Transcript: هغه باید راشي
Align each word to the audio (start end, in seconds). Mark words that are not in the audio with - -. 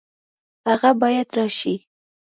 هغه 0.67 0.91
باید 1.01 1.27
راشي 1.37 1.75